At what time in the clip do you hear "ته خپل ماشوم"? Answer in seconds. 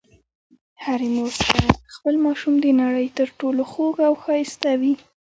1.43-2.53